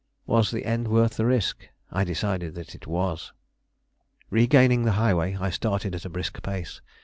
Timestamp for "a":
6.05-6.09